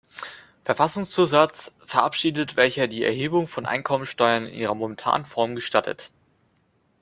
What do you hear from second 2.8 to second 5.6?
die Erhebung von Einkommensteuern in ihrer momentanen Form